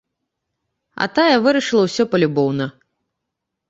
[1.05, 2.65] А тая вырашыла ўсё палюбоўна.